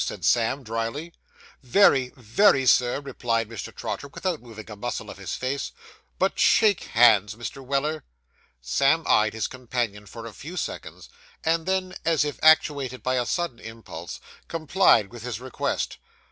[0.03, 1.13] said Sam drily.
[1.61, 3.71] 'Very, very, Sir,' replied Mr.
[3.71, 5.73] Trotter, without moving a muscle of his face.
[6.17, 7.63] 'But shake hands, Mr.
[7.63, 8.03] Weller.'
[8.61, 11.07] Sam eyed his companion for a few seconds,
[11.43, 15.99] and then, as if actuated by a sudden impulse, complied with his request.